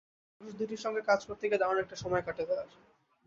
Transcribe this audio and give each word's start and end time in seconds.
খরগোশ 0.31 0.53
দুটির 0.59 0.83
সঙ্গে 0.85 1.01
কাজ 1.01 1.19
করতে 1.27 1.43
গিয়ে 1.45 1.61
দারুণ 1.61 1.77
একটা 1.79 1.95
সময় 1.95 2.23
কাটে 2.23 2.43
তাঁর। 2.49 2.67